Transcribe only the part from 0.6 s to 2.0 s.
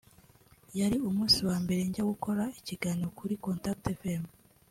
yari umunsi wa mbere